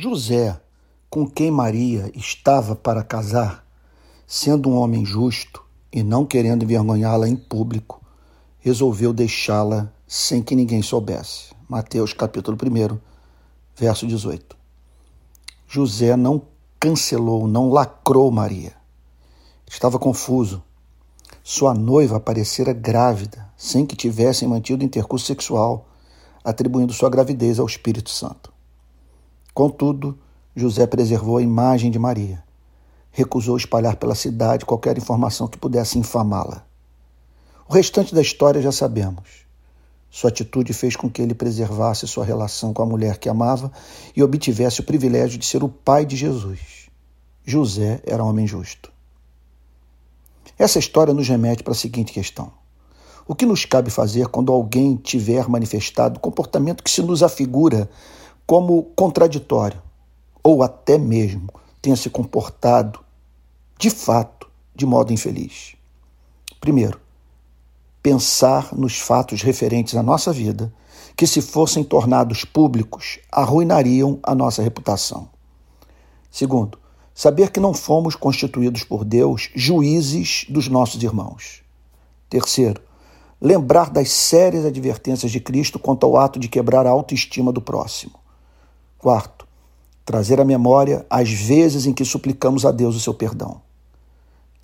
José, 0.00 0.56
com 1.10 1.28
quem 1.28 1.50
Maria 1.50 2.08
estava 2.14 2.76
para 2.76 3.02
casar, 3.02 3.66
sendo 4.28 4.70
um 4.70 4.76
homem 4.76 5.04
justo 5.04 5.64
e 5.92 6.04
não 6.04 6.24
querendo 6.24 6.62
envergonhá-la 6.62 7.28
em 7.28 7.34
público, 7.34 8.00
resolveu 8.60 9.12
deixá-la 9.12 9.92
sem 10.06 10.40
que 10.40 10.54
ninguém 10.54 10.82
soubesse. 10.82 11.52
Mateus 11.68 12.12
capítulo 12.12 12.56
1, 12.56 12.96
verso 13.74 14.06
18. 14.06 14.56
José 15.66 16.14
não 16.14 16.42
cancelou, 16.78 17.48
não 17.48 17.68
lacrou 17.68 18.30
Maria. 18.30 18.74
Estava 19.68 19.98
confuso. 19.98 20.62
Sua 21.42 21.74
noiva 21.74 22.18
aparecera 22.18 22.72
grávida, 22.72 23.50
sem 23.56 23.84
que 23.84 23.96
tivessem 23.96 24.46
mantido 24.46 24.84
intercurso 24.84 25.26
sexual, 25.26 25.88
atribuindo 26.44 26.92
sua 26.92 27.10
gravidez 27.10 27.58
ao 27.58 27.66
Espírito 27.66 28.10
Santo. 28.10 28.56
Contudo, 29.58 30.16
José 30.54 30.86
preservou 30.86 31.38
a 31.38 31.42
imagem 31.42 31.90
de 31.90 31.98
Maria. 31.98 32.44
Recusou 33.10 33.56
espalhar 33.56 33.96
pela 33.96 34.14
cidade 34.14 34.64
qualquer 34.64 34.96
informação 34.96 35.48
que 35.48 35.58
pudesse 35.58 35.98
infamá-la. 35.98 36.64
O 37.68 37.72
restante 37.72 38.14
da 38.14 38.22
história 38.22 38.62
já 38.62 38.70
sabemos. 38.70 39.44
Sua 40.08 40.30
atitude 40.30 40.72
fez 40.72 40.94
com 40.94 41.10
que 41.10 41.20
ele 41.20 41.34
preservasse 41.34 42.06
sua 42.06 42.24
relação 42.24 42.72
com 42.72 42.82
a 42.82 42.86
mulher 42.86 43.18
que 43.18 43.28
amava 43.28 43.72
e 44.14 44.22
obtivesse 44.22 44.80
o 44.80 44.84
privilégio 44.84 45.36
de 45.36 45.44
ser 45.44 45.64
o 45.64 45.68
pai 45.68 46.06
de 46.06 46.14
Jesus. 46.14 46.88
José 47.44 48.00
era 48.06 48.22
um 48.22 48.28
homem 48.28 48.46
justo. 48.46 48.92
Essa 50.56 50.78
história 50.78 51.12
nos 51.12 51.26
remete 51.26 51.64
para 51.64 51.72
a 51.72 51.76
seguinte 51.76 52.12
questão: 52.12 52.52
O 53.26 53.34
que 53.34 53.44
nos 53.44 53.64
cabe 53.64 53.90
fazer 53.90 54.28
quando 54.28 54.52
alguém 54.52 54.94
tiver 54.94 55.48
manifestado 55.48 56.20
comportamento 56.20 56.84
que 56.84 56.90
se 56.92 57.02
nos 57.02 57.24
afigura 57.24 57.90
como 58.48 58.84
contraditório, 58.96 59.82
ou 60.42 60.62
até 60.62 60.96
mesmo 60.96 61.48
tenha 61.82 61.94
se 61.94 62.08
comportado, 62.08 62.98
de 63.78 63.90
fato, 63.90 64.50
de 64.74 64.86
modo 64.86 65.12
infeliz. 65.12 65.76
Primeiro, 66.58 66.98
pensar 68.02 68.74
nos 68.74 68.98
fatos 68.98 69.42
referentes 69.42 69.94
à 69.96 70.02
nossa 70.02 70.32
vida, 70.32 70.72
que, 71.14 71.26
se 71.26 71.42
fossem 71.42 71.84
tornados 71.84 72.42
públicos, 72.42 73.18
arruinariam 73.30 74.18
a 74.22 74.34
nossa 74.34 74.62
reputação. 74.62 75.28
Segundo, 76.30 76.78
saber 77.14 77.50
que 77.50 77.60
não 77.60 77.74
fomos 77.74 78.16
constituídos 78.16 78.82
por 78.82 79.04
Deus 79.04 79.50
juízes 79.54 80.46
dos 80.48 80.68
nossos 80.68 81.02
irmãos. 81.02 81.62
Terceiro, 82.30 82.80
lembrar 83.38 83.90
das 83.90 84.10
sérias 84.10 84.64
advertências 84.64 85.30
de 85.30 85.38
Cristo 85.38 85.78
quanto 85.78 86.06
ao 86.06 86.16
ato 86.16 86.38
de 86.38 86.48
quebrar 86.48 86.86
a 86.86 86.90
autoestima 86.90 87.52
do 87.52 87.60
próximo. 87.60 88.18
Quarto, 88.98 89.46
trazer 90.04 90.40
à 90.40 90.44
memória 90.44 91.06
as 91.08 91.30
vezes 91.30 91.86
em 91.86 91.92
que 91.92 92.04
suplicamos 92.04 92.66
a 92.66 92.70
Deus 92.70 92.96
o 92.96 93.00
seu 93.00 93.14
perdão. 93.14 93.60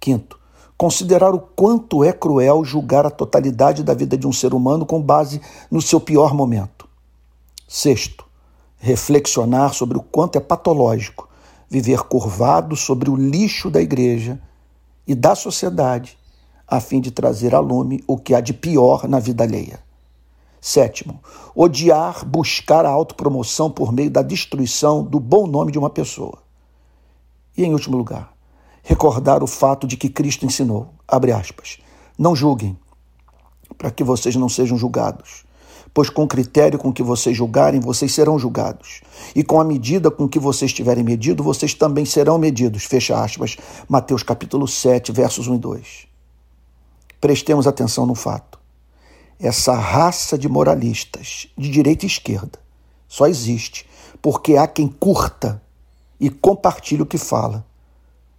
Quinto, 0.00 0.38
considerar 0.76 1.34
o 1.34 1.38
quanto 1.38 2.02
é 2.02 2.12
cruel 2.12 2.64
julgar 2.64 3.06
a 3.06 3.10
totalidade 3.10 3.82
da 3.82 3.94
vida 3.94 4.18
de 4.18 4.26
um 4.26 4.32
ser 4.32 4.52
humano 4.52 4.84
com 4.84 5.00
base 5.00 5.40
no 5.70 5.80
seu 5.80 6.00
pior 6.00 6.34
momento. 6.34 6.88
Sexto, 7.68 8.24
reflexionar 8.76 9.72
sobre 9.72 9.96
o 9.96 10.02
quanto 10.02 10.36
é 10.36 10.40
patológico 10.40 11.28
viver 11.68 12.02
curvado 12.04 12.76
sobre 12.76 13.10
o 13.10 13.16
lixo 13.16 13.68
da 13.68 13.80
igreja 13.80 14.40
e 15.06 15.14
da 15.14 15.34
sociedade, 15.34 16.16
a 16.68 16.80
fim 16.80 17.00
de 17.00 17.10
trazer 17.10 17.54
a 17.54 17.58
lume 17.58 18.02
o 18.06 18.16
que 18.16 18.34
há 18.34 18.40
de 18.40 18.54
pior 18.54 19.08
na 19.08 19.18
vida 19.18 19.42
alheia. 19.44 19.80
Sétimo, 20.66 21.20
odiar, 21.54 22.24
buscar 22.24 22.86
a 22.86 22.88
autopromoção 22.88 23.70
por 23.70 23.92
meio 23.92 24.10
da 24.10 24.22
destruição 24.22 25.04
do 25.04 25.20
bom 25.20 25.46
nome 25.46 25.70
de 25.70 25.78
uma 25.78 25.90
pessoa. 25.90 26.38
E 27.54 27.62
em 27.64 27.74
último 27.74 27.98
lugar, 27.98 28.32
recordar 28.82 29.42
o 29.42 29.46
fato 29.46 29.86
de 29.86 29.98
que 29.98 30.08
Cristo 30.08 30.46
ensinou, 30.46 30.88
abre 31.06 31.32
aspas, 31.32 31.80
não 32.18 32.34
julguem, 32.34 32.78
para 33.76 33.90
que 33.90 34.02
vocês 34.02 34.36
não 34.36 34.48
sejam 34.48 34.78
julgados, 34.78 35.44
pois 35.92 36.08
com 36.08 36.22
o 36.22 36.28
critério 36.28 36.78
com 36.78 36.90
que 36.90 37.02
vocês 37.02 37.36
julgarem, 37.36 37.78
vocês 37.78 38.14
serão 38.14 38.38
julgados, 38.38 39.02
e 39.36 39.44
com 39.44 39.60
a 39.60 39.64
medida 39.64 40.10
com 40.10 40.26
que 40.26 40.38
vocês 40.38 40.72
tiverem 40.72 41.04
medido, 41.04 41.42
vocês 41.42 41.74
também 41.74 42.06
serão 42.06 42.38
medidos, 42.38 42.84
fecha 42.84 43.22
aspas, 43.22 43.58
Mateus 43.86 44.22
capítulo 44.22 44.66
7, 44.66 45.12
versos 45.12 45.46
1 45.46 45.56
e 45.56 45.58
2. 45.58 46.06
Prestemos 47.20 47.66
atenção 47.66 48.06
no 48.06 48.14
fato 48.14 48.63
essa 49.46 49.74
raça 49.74 50.38
de 50.38 50.48
moralistas, 50.48 51.48
de 51.56 51.70
direita 51.70 52.06
e 52.06 52.08
esquerda, 52.08 52.58
só 53.06 53.26
existe 53.26 53.86
porque 54.22 54.56
há 54.56 54.66
quem 54.66 54.88
curta 54.88 55.62
e 56.18 56.30
compartilhe 56.30 57.02
o 57.02 57.06
que 57.06 57.18
fala. 57.18 57.64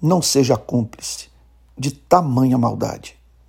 Não 0.00 0.22
seja 0.22 0.56
cúmplice 0.56 1.28
de 1.76 1.90
tamanha 1.90 2.56
maldade. 2.56 3.15